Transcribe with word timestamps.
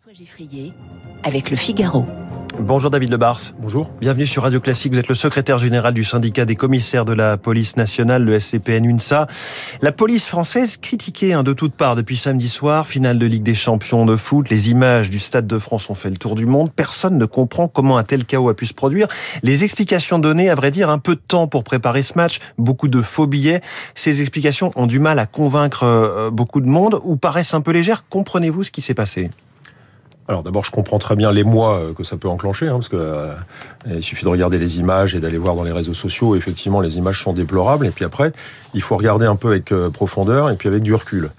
François 0.00 0.18
Geffrier 0.18 0.72
avec 1.24 1.50
le 1.50 1.56
Figaro. 1.56 2.06
Bonjour 2.58 2.90
David 2.90 3.10
Lebars. 3.10 3.52
Bonjour. 3.58 3.90
Bienvenue 4.00 4.26
sur 4.26 4.44
Radio 4.44 4.58
Classique. 4.58 4.94
Vous 4.94 4.98
êtes 4.98 5.08
le 5.08 5.14
secrétaire 5.14 5.58
général 5.58 5.92
du 5.92 6.04
syndicat 6.04 6.46
des 6.46 6.56
commissaires 6.56 7.04
de 7.04 7.12
la 7.12 7.36
police 7.36 7.76
nationale, 7.76 8.24
le 8.24 8.40
SCPN 8.40 8.86
UNSA. 8.86 9.26
La 9.82 9.92
police 9.92 10.26
française 10.26 10.78
critiquée 10.78 11.34
hein, 11.34 11.42
de 11.42 11.52
toutes 11.52 11.74
parts 11.74 11.96
depuis 11.96 12.16
samedi 12.16 12.48
soir, 12.48 12.86
finale 12.86 13.18
de 13.18 13.26
Ligue 13.26 13.42
des 13.42 13.54
champions 13.54 14.06
de 14.06 14.16
foot. 14.16 14.48
Les 14.48 14.70
images 14.70 15.10
du 15.10 15.18
Stade 15.18 15.46
de 15.46 15.58
France 15.58 15.90
ont 15.90 15.94
fait 15.94 16.08
le 16.08 16.16
tour 16.16 16.34
du 16.34 16.46
monde. 16.46 16.72
Personne 16.72 17.18
ne 17.18 17.26
comprend 17.26 17.68
comment 17.68 17.98
un 17.98 18.02
tel 18.02 18.24
chaos 18.24 18.48
a 18.48 18.56
pu 18.56 18.64
se 18.64 18.74
produire. 18.74 19.06
Les 19.42 19.64
explications 19.64 20.18
données, 20.18 20.48
à 20.48 20.54
vrai 20.54 20.70
dire, 20.70 20.88
un 20.88 20.98
peu 20.98 21.14
de 21.14 21.20
temps 21.20 21.46
pour 21.46 21.62
préparer 21.62 22.02
ce 22.02 22.14
match, 22.16 22.38
beaucoup 22.56 22.88
de 22.88 23.02
faux 23.02 23.26
billets. 23.26 23.60
Ces 23.94 24.22
explications 24.22 24.70
ont 24.76 24.86
du 24.86 24.98
mal 24.98 25.18
à 25.18 25.26
convaincre 25.26 25.84
euh, 25.84 26.30
beaucoup 26.30 26.62
de 26.62 26.68
monde 26.68 26.98
ou 27.04 27.16
paraissent 27.16 27.52
un 27.52 27.60
peu 27.60 27.72
légères. 27.72 28.08
Comprenez-vous 28.08 28.64
ce 28.64 28.70
qui 28.70 28.80
s'est 28.80 28.94
passé? 28.94 29.28
Alors 30.30 30.44
d'abord, 30.44 30.64
je 30.64 30.70
comprends 30.70 31.00
très 31.00 31.16
bien 31.16 31.32
les 31.32 31.42
mois 31.42 31.78
euh, 31.78 31.92
que 31.92 32.04
ça 32.04 32.16
peut 32.16 32.28
enclencher, 32.28 32.68
hein, 32.68 32.74
parce 32.74 32.88
que 32.88 32.94
euh, 32.94 33.34
il 33.86 34.02
suffit 34.02 34.24
de 34.24 34.28
regarder 34.28 34.58
les 34.58 34.78
images 34.78 35.16
et 35.16 35.20
d'aller 35.20 35.38
voir 35.38 35.56
dans 35.56 35.64
les 35.64 35.72
réseaux 35.72 35.92
sociaux. 35.92 36.36
Effectivement, 36.36 36.80
les 36.80 36.98
images 36.98 37.20
sont 37.20 37.32
déplorables. 37.32 37.84
Et 37.84 37.90
puis 37.90 38.04
après, 38.04 38.32
il 38.72 38.80
faut 38.80 38.96
regarder 38.96 39.26
un 39.26 39.34
peu 39.34 39.48
avec 39.48 39.72
euh, 39.72 39.90
profondeur 39.90 40.48
et 40.48 40.54
puis 40.54 40.68
avec 40.68 40.84
du 40.84 40.94
recul. 40.94 41.30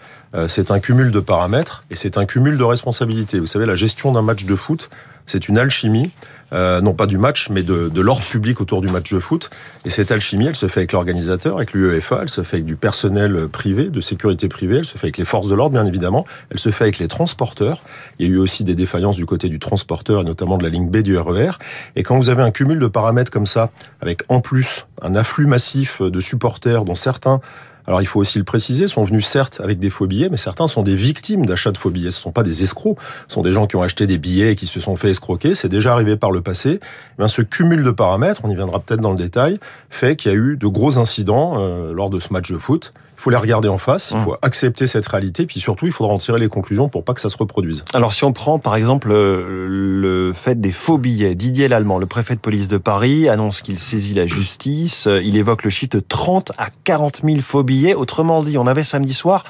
c'est 0.47 0.71
un 0.71 0.79
cumul 0.79 1.11
de 1.11 1.19
paramètres 1.21 1.83
et 1.89 1.95
c'est 1.95 2.17
un 2.17 2.25
cumul 2.25 2.57
de 2.57 2.63
responsabilités. 2.63 3.39
Vous 3.39 3.45
savez, 3.45 3.65
la 3.65 3.75
gestion 3.75 4.11
d'un 4.11 4.21
match 4.21 4.43
de 4.43 4.55
foot, 4.55 4.89
c'est 5.31 5.47
une 5.47 5.57
alchimie. 5.57 6.11
Euh, 6.53 6.81
non 6.81 6.93
pas 6.93 7.05
du 7.05 7.17
match, 7.17 7.47
mais 7.49 7.63
de, 7.63 7.87
de 7.87 8.01
l'ordre 8.01 8.25
public 8.25 8.59
autour 8.59 8.81
du 8.81 8.89
match 8.89 9.13
de 9.13 9.19
foot. 9.19 9.49
Et 9.85 9.89
cette 9.89 10.11
alchimie, 10.11 10.47
elle 10.47 10.55
se 10.55 10.67
fait 10.67 10.81
avec 10.81 10.91
l'organisateur, 10.91 11.55
avec 11.55 11.71
l'UEFA, 11.71 12.19
elle 12.23 12.29
se 12.29 12.43
fait 12.43 12.57
avec 12.57 12.65
du 12.65 12.75
personnel 12.75 13.47
privé, 13.47 13.85
de 13.85 14.01
sécurité 14.01 14.49
privée, 14.49 14.79
elle 14.79 14.85
se 14.85 14.97
fait 14.97 15.07
avec 15.07 15.17
les 15.17 15.23
forces 15.23 15.47
de 15.47 15.55
l'ordre, 15.55 15.71
bien 15.71 15.85
évidemment, 15.85 16.25
elle 16.49 16.59
se 16.59 16.69
fait 16.69 16.83
avec 16.83 16.99
les 16.99 17.07
transporteurs. 17.07 17.81
Il 18.19 18.27
y 18.27 18.29
a 18.29 18.33
eu 18.33 18.37
aussi 18.37 18.65
des 18.65 18.75
défaillances 18.75 19.15
du 19.15 19.25
côté 19.25 19.47
du 19.47 19.59
transporteur, 19.59 20.21
et 20.21 20.23
notamment 20.25 20.57
de 20.57 20.63
la 20.63 20.69
ligne 20.69 20.89
B 20.89 20.97
du 20.97 21.17
RER. 21.17 21.31
E 21.31 21.51
et 21.95 22.03
quand 22.03 22.17
vous 22.17 22.29
avez 22.29 22.43
un 22.43 22.51
cumul 22.51 22.79
de 22.79 22.87
paramètres 22.87 23.31
comme 23.31 23.47
ça, 23.47 23.69
avec 24.01 24.23
en 24.27 24.41
plus 24.41 24.87
un 25.01 25.15
afflux 25.15 25.45
massif 25.45 26.01
de 26.01 26.19
supporters, 26.19 26.83
dont 26.83 26.95
certains 26.95 27.39
alors 27.87 28.01
il 28.01 28.05
faut 28.05 28.19
aussi 28.19 28.37
le 28.37 28.43
préciser, 28.43 28.87
sont 28.87 29.03
venus 29.03 29.25
certes 29.25 29.61
avec 29.63 29.79
des 29.79 29.89
faux 29.89 30.07
billets, 30.07 30.29
mais 30.29 30.37
certains 30.37 30.67
sont 30.67 30.83
des 30.83 30.95
victimes 30.95 31.45
d'achats 31.45 31.71
de 31.71 31.77
faux 31.77 31.89
billets. 31.89 32.11
Ce 32.11 32.19
ne 32.19 32.23
sont 32.23 32.31
pas 32.31 32.43
des 32.43 32.63
escrocs, 32.63 32.97
ce 33.27 33.33
sont 33.33 33.41
des 33.41 33.51
gens 33.51 33.67
qui 33.67 33.75
ont 33.75 33.81
acheté 33.81 34.07
des 34.07 34.17
billets 34.17 34.51
et 34.51 34.55
qui 34.55 34.67
se 34.67 34.79
sont 34.79 34.95
fait 34.95 35.09
escroquer. 35.09 35.55
C'est 35.55 35.69
déjà 35.69 35.93
arrivé 35.93 36.15
par 36.15 36.31
le 36.31 36.41
passé. 36.41 36.79
Eh 37.19 37.27
ce 37.27 37.41
cumul 37.41 37.83
de 37.83 37.91
paramètres, 37.91 38.41
on 38.43 38.49
y 38.49 38.55
viendra 38.55 38.79
peut-être 38.79 39.01
dans 39.01 39.11
le 39.11 39.17
détail, 39.17 39.59
fait 39.89 40.15
qu'il 40.15 40.31
y 40.31 40.35
a 40.35 40.37
eu 40.37 40.57
de 40.57 40.67
gros 40.67 40.97
incidents 40.97 41.55
euh, 41.57 41.93
lors 41.93 42.09
de 42.09 42.19
ce 42.19 42.33
match 42.33 42.51
de 42.51 42.57
foot. 42.57 42.93
Il 43.21 43.25
faut 43.25 43.29
les 43.29 43.37
regarder 43.37 43.67
en 43.67 43.77
face, 43.77 44.09
il 44.09 44.17
mmh. 44.17 44.21
faut 44.21 44.35
accepter 44.41 44.87
cette 44.87 45.05
réalité, 45.05 45.45
puis 45.45 45.59
surtout 45.59 45.85
il 45.85 45.91
faudra 45.91 46.11
en 46.11 46.17
tirer 46.17 46.39
les 46.39 46.47
conclusions 46.47 46.89
pour 46.89 47.03
pas 47.03 47.13
que 47.13 47.21
ça 47.21 47.29
se 47.29 47.37
reproduise. 47.37 47.83
Alors 47.93 48.13
si 48.13 48.23
on 48.23 48.33
prend 48.33 48.57
par 48.57 48.75
exemple 48.75 49.11
euh, 49.11 49.67
le 49.69 50.33
fait 50.33 50.59
des 50.59 50.71
faux 50.71 50.97
billets, 50.97 51.35
Didier 51.35 51.67
Lallemand, 51.67 51.99
le 51.99 52.07
préfet 52.07 52.33
de 52.33 52.39
police 52.39 52.67
de 52.67 52.77
Paris, 52.77 53.29
annonce 53.29 53.61
qu'il 53.61 53.77
saisit 53.77 54.15
la 54.15 54.25
justice, 54.25 55.07
il 55.23 55.37
évoque 55.37 55.63
le 55.63 55.69
chiffre 55.69 55.97
de 55.97 55.99
30 55.99 56.53
à 56.57 56.69
40 56.83 57.21
000 57.23 57.41
faux 57.41 57.61
billets. 57.61 57.93
Autrement 57.93 58.41
dit, 58.41 58.57
on 58.57 58.65
avait 58.65 58.83
samedi 58.83 59.13
soir 59.13 59.43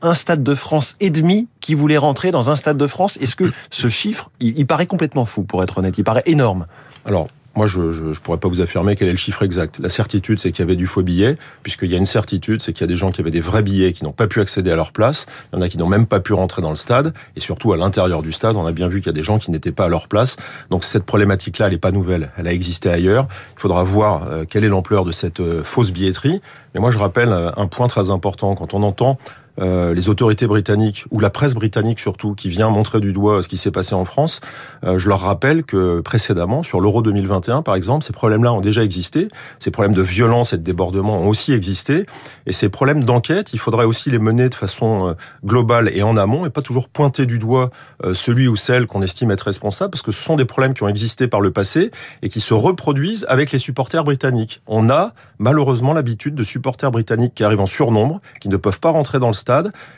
un 0.00 0.14
stade 0.14 0.42
de 0.42 0.54
France 0.54 0.96
et 1.00 1.10
demi 1.10 1.48
qui 1.60 1.74
voulait 1.74 1.98
rentrer 1.98 2.30
dans 2.30 2.48
un 2.48 2.56
stade 2.56 2.78
de 2.78 2.86
France. 2.86 3.18
Est-ce 3.20 3.36
que 3.36 3.52
ce 3.68 3.88
chiffre, 3.88 4.30
il, 4.40 4.58
il 4.58 4.66
paraît 4.66 4.86
complètement 4.86 5.26
fou 5.26 5.42
pour 5.42 5.62
être 5.62 5.76
honnête, 5.76 5.98
il 5.98 6.04
paraît 6.04 6.22
énorme? 6.24 6.66
Alors 7.04 7.28
moi, 7.58 7.66
je 7.66 7.80
ne 7.80 8.14
pourrais 8.14 8.38
pas 8.38 8.46
vous 8.46 8.60
affirmer 8.60 8.94
quel 8.94 9.08
est 9.08 9.12
le 9.12 9.18
chiffre 9.18 9.42
exact. 9.42 9.80
La 9.80 9.88
certitude, 9.88 10.38
c'est 10.38 10.52
qu'il 10.52 10.60
y 10.60 10.62
avait 10.62 10.76
du 10.76 10.86
faux 10.86 11.02
billet, 11.02 11.36
puisqu'il 11.64 11.90
y 11.90 11.94
a 11.94 11.98
une 11.98 12.06
certitude, 12.06 12.62
c'est 12.62 12.72
qu'il 12.72 12.82
y 12.82 12.84
a 12.84 12.86
des 12.86 12.94
gens 12.94 13.10
qui 13.10 13.20
avaient 13.20 13.32
des 13.32 13.40
vrais 13.40 13.62
billets 13.62 13.92
qui 13.92 14.04
n'ont 14.04 14.12
pas 14.12 14.28
pu 14.28 14.40
accéder 14.40 14.70
à 14.70 14.76
leur 14.76 14.92
place. 14.92 15.26
Il 15.52 15.56
y 15.56 15.58
en 15.58 15.62
a 15.62 15.68
qui 15.68 15.76
n'ont 15.76 15.88
même 15.88 16.06
pas 16.06 16.20
pu 16.20 16.34
rentrer 16.34 16.62
dans 16.62 16.70
le 16.70 16.76
stade. 16.76 17.12
Et 17.34 17.40
surtout, 17.40 17.72
à 17.72 17.76
l'intérieur 17.76 18.22
du 18.22 18.30
stade, 18.30 18.54
on 18.54 18.64
a 18.64 18.70
bien 18.70 18.86
vu 18.86 19.00
qu'il 19.00 19.08
y 19.08 19.10
a 19.10 19.12
des 19.12 19.24
gens 19.24 19.40
qui 19.40 19.50
n'étaient 19.50 19.72
pas 19.72 19.86
à 19.86 19.88
leur 19.88 20.06
place. 20.06 20.36
Donc 20.70 20.84
cette 20.84 21.02
problématique-là, 21.02 21.66
elle 21.66 21.72
n'est 21.72 21.78
pas 21.78 21.90
nouvelle. 21.90 22.30
Elle 22.38 22.46
a 22.46 22.52
existé 22.52 22.90
ailleurs. 22.90 23.26
Il 23.56 23.60
faudra 23.60 23.82
voir 23.82 24.28
euh, 24.28 24.44
quelle 24.48 24.64
est 24.64 24.68
l'ampleur 24.68 25.04
de 25.04 25.10
cette 25.10 25.40
euh, 25.40 25.64
fausse 25.64 25.90
billetterie. 25.90 26.40
Mais 26.74 26.80
moi, 26.80 26.92
je 26.92 26.98
rappelle 26.98 27.30
euh, 27.30 27.50
un 27.56 27.66
point 27.66 27.88
très 27.88 28.10
important. 28.10 28.54
Quand 28.54 28.72
on 28.72 28.84
entend 28.84 29.18
euh, 29.60 29.94
les 29.94 30.08
autorités 30.08 30.46
britanniques 30.46 31.04
ou 31.10 31.20
la 31.20 31.30
presse 31.30 31.54
britannique 31.54 32.00
surtout 32.00 32.34
qui 32.34 32.48
vient 32.48 32.68
montrer 32.68 33.00
du 33.00 33.12
doigt 33.12 33.42
ce 33.42 33.48
qui 33.48 33.58
s'est 33.58 33.70
passé 33.70 33.94
en 33.94 34.04
France, 34.04 34.40
euh, 34.84 34.98
je 34.98 35.08
leur 35.08 35.20
rappelle 35.20 35.64
que 35.64 36.00
précédemment, 36.00 36.62
sur 36.62 36.80
l'Euro 36.80 37.02
2021 37.02 37.62
par 37.62 37.74
exemple, 37.74 38.04
ces 38.04 38.12
problèmes-là 38.12 38.52
ont 38.52 38.60
déjà 38.60 38.84
existé, 38.84 39.28
ces 39.58 39.70
problèmes 39.70 39.94
de 39.94 40.02
violence 40.02 40.52
et 40.52 40.58
de 40.58 40.62
débordement 40.62 41.18
ont 41.20 41.28
aussi 41.28 41.52
existé, 41.52 42.04
et 42.46 42.52
ces 42.52 42.68
problèmes 42.68 43.04
d'enquête, 43.04 43.52
il 43.52 43.58
faudrait 43.58 43.84
aussi 43.84 44.10
les 44.10 44.18
mener 44.18 44.48
de 44.48 44.54
façon 44.54 45.08
euh, 45.08 45.12
globale 45.44 45.90
et 45.94 46.02
en 46.02 46.16
amont, 46.16 46.46
et 46.46 46.50
pas 46.50 46.62
toujours 46.62 46.88
pointer 46.88 47.26
du 47.26 47.38
doigt 47.38 47.70
celui 48.12 48.48
ou 48.48 48.56
celle 48.56 48.86
qu'on 48.86 49.02
estime 49.02 49.30
être 49.30 49.42
responsable, 49.42 49.90
parce 49.90 50.02
que 50.02 50.12
ce 50.12 50.22
sont 50.22 50.36
des 50.36 50.44
problèmes 50.44 50.74
qui 50.74 50.82
ont 50.82 50.88
existé 50.88 51.26
par 51.26 51.40
le 51.40 51.50
passé 51.50 51.90
et 52.22 52.28
qui 52.28 52.40
se 52.40 52.54
reproduisent 52.54 53.26
avec 53.28 53.50
les 53.52 53.58
supporters 53.58 54.04
britanniques. 54.04 54.60
On 54.66 54.88
a 54.88 55.12
malheureusement 55.38 55.92
l'habitude 55.92 56.34
de 56.34 56.44
supporters 56.44 56.90
britanniques 56.90 57.34
qui 57.34 57.44
arrivent 57.44 57.60
en 57.60 57.66
surnombre, 57.66 58.20
qui 58.40 58.48
ne 58.48 58.56
peuvent 58.56 58.80
pas 58.80 58.90
rentrer 58.90 59.18
dans 59.18 59.28
le 59.28 59.32
stade. 59.32 59.47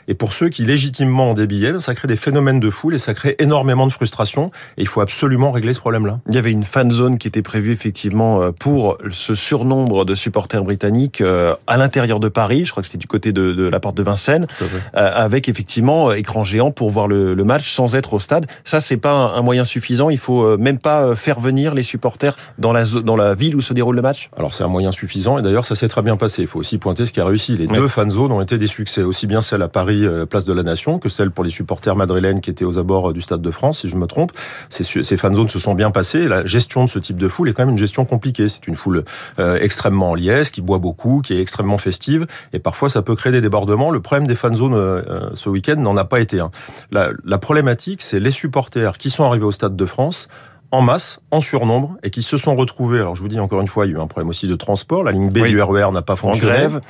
Et 0.07 0.13
pour 0.13 0.33
ceux 0.33 0.49
qui 0.49 0.63
légitimement 0.63 1.31
ont 1.31 1.33
des 1.33 1.47
billets, 1.47 1.79
ça 1.79 1.95
crée 1.95 2.07
des 2.07 2.15
phénomènes 2.15 2.59
de 2.59 2.69
foule 2.69 2.95
et 2.95 2.99
ça 2.99 3.13
crée 3.13 3.35
énormément 3.39 3.87
de 3.87 3.91
frustration. 3.91 4.47
Et 4.77 4.81
il 4.81 4.87
faut 4.87 5.01
absolument 5.01 5.51
régler 5.51 5.73
ce 5.73 5.79
problème-là. 5.79 6.19
Il 6.29 6.35
y 6.35 6.37
avait 6.37 6.51
une 6.51 6.63
fan 6.63 6.91
zone 6.91 7.17
qui 7.17 7.27
était 7.27 7.41
prévue 7.41 7.71
effectivement 7.71 8.41
euh, 8.41 8.51
pour 8.51 8.97
ce 9.09 9.35
surnombre 9.35 10.05
de 10.05 10.15
supporters 10.15 10.63
britanniques 10.63 11.21
euh, 11.21 11.55
à 11.67 11.77
l'intérieur 11.77 12.19
de 12.19 12.29
Paris. 12.29 12.65
Je 12.65 12.71
crois 12.71 12.81
que 12.81 12.87
c'était 12.87 12.97
du 12.97 13.07
côté 13.07 13.31
de, 13.31 13.69
la 13.69 13.79
porte 13.79 13.95
de 13.95 14.03
Vincennes, 14.03 14.47
euh, 14.61 14.65
avec 14.93 15.49
effectivement 15.49 16.11
écran 16.11 16.43
géant 16.43 16.71
pour 16.71 16.89
voir 16.89 17.07
le, 17.07 17.41
match 17.41 17.71
sans 17.71 17.95
être 17.95 18.13
au 18.13 18.19
stade. 18.19 18.45
Ça, 18.63 18.81
c'est 18.81 18.97
pas 18.97 19.11
un 19.11 19.41
moyen 19.41 19.65
suffisant. 19.65 20.11
Il 20.11 20.19
faut 20.19 20.57
même 20.59 20.77
pas 20.77 21.15
faire 21.15 21.39
venir 21.39 21.73
les 21.73 21.81
supporters 21.81 22.35
dans 22.59 22.71
la 22.71 22.85
dans 22.85 23.15
la 23.15 23.33
ville 23.33 23.55
où 23.55 23.61
se 23.61 23.73
déroule 23.73 23.95
le 23.95 24.01
match. 24.01 24.29
Alors 24.37 24.53
c'est 24.53 24.63
un 24.63 24.67
moyen 24.67 24.91
suffisant 24.91 25.37
et 25.37 25.41
d'ailleurs 25.41 25.65
ça 25.65 25.75
s'est 25.75 25.87
très 25.87 26.01
bien 26.01 26.17
passé. 26.17 26.43
Il 26.43 26.47
faut 26.47 26.59
aussi 26.59 26.77
pointer 26.77 27.05
ce 27.05 27.13
qui 27.13 27.19
a 27.19 27.25
réussi. 27.25 27.57
Les 27.57 27.67
deux 27.67 27.87
fan 27.87 28.09
zones 28.09 28.31
ont 28.31 28.41
été 28.41 28.57
des 28.57 28.67
succès, 28.67 29.01
aussi 29.01 29.27
bien 29.27 29.40
celle 29.41 29.61
à 29.61 29.67
Paris, 29.67 30.05
euh, 30.05 30.25
place 30.25 30.45
de 30.45 30.53
la 30.53 30.63
Nation, 30.63 30.99
que 30.99 31.09
celle 31.09 31.31
pour 31.31 31.43
les 31.43 31.49
supporters 31.49 31.95
madrilènes 31.95 32.41
qui 32.41 32.49
étaient 32.49 32.65
aux 32.65 32.77
abords 32.77 33.09
euh, 33.09 33.13
du 33.13 33.21
Stade 33.21 33.41
de 33.41 33.51
France, 33.51 33.79
si 33.79 33.89
je 33.89 33.95
me 33.95 34.07
trompe. 34.07 34.31
Ces, 34.69 34.83
ces 34.83 35.17
fan 35.17 35.35
zones 35.35 35.49
se 35.49 35.59
sont 35.59 35.73
bien 35.73 35.91
passées. 35.91 36.27
La 36.27 36.45
gestion 36.45 36.85
de 36.85 36.89
ce 36.89 36.99
type 36.99 37.17
de 37.17 37.27
foule 37.27 37.49
est 37.49 37.53
quand 37.53 37.63
même 37.63 37.71
une 37.71 37.77
gestion 37.77 38.05
compliquée. 38.05 38.47
C'est 38.47 38.67
une 38.67 38.75
foule 38.75 39.03
euh, 39.39 39.57
extrêmement 39.61 40.15
liesse, 40.15 40.51
qui 40.51 40.61
boit 40.61 40.79
beaucoup, 40.79 41.21
qui 41.21 41.33
est 41.33 41.41
extrêmement 41.41 41.77
festive, 41.77 42.27
et 42.53 42.59
parfois 42.59 42.89
ça 42.89 43.01
peut 43.01 43.15
créer 43.15 43.31
des 43.31 43.41
débordements. 43.41 43.91
Le 43.91 44.01
problème 44.01 44.27
des 44.27 44.35
fan 44.35 44.55
zones 44.55 45.03
ce 45.33 45.49
week-end 45.49 45.77
n'en 45.77 45.95
a 45.97 46.05
pas 46.05 46.19
été 46.19 46.39
un. 46.39 46.51
La, 46.91 47.09
la 47.23 47.37
problématique, 47.37 48.01
c'est 48.01 48.19
les 48.19 48.31
supporters 48.31 48.97
qui 48.97 49.09
sont 49.09 49.23
arrivés 49.23 49.45
au 49.45 49.51
Stade 49.51 49.75
de 49.75 49.85
France 49.85 50.27
en 50.71 50.81
masse, 50.81 51.19
en 51.31 51.41
surnombre, 51.41 51.97
et 52.01 52.09
qui 52.09 52.23
se 52.23 52.37
sont 52.37 52.55
retrouvés. 52.55 52.99
Alors 52.99 53.15
je 53.15 53.21
vous 53.21 53.27
dis 53.27 53.39
encore 53.39 53.61
une 53.61 53.67
fois, 53.67 53.85
il 53.85 53.91
y 53.91 53.93
a 53.93 53.97
eu 53.97 54.01
un 54.01 54.07
problème 54.07 54.29
aussi 54.29 54.47
de 54.47 54.55
transport. 54.55 55.03
La 55.03 55.11
ligne 55.11 55.29
B 55.29 55.45
du 55.45 55.61
RER 55.61 55.89
e 55.89 55.91
n'a 55.91 56.01
pas 56.01 56.15
fonctionné. 56.15 56.51
En 56.51 56.55
grève. 56.55 56.81